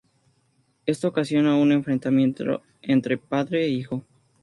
[0.87, 4.03] Esto ocasiona un enfrentamiento entre padre e hijo.